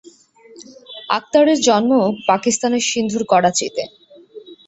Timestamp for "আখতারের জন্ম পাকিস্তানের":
1.09-2.83